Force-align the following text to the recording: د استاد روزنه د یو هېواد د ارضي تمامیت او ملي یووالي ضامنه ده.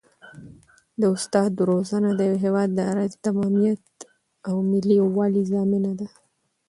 د 0.99 1.01
استاد 1.15 1.51
روزنه 1.69 2.09
د 2.15 2.19
یو 2.29 2.35
هېواد 2.43 2.69
د 2.73 2.79
ارضي 2.91 3.17
تمامیت 3.25 3.83
او 4.47 4.55
ملي 4.71 4.93
یووالي 5.01 5.43
ضامنه 5.51 5.91
ده. 5.99 6.07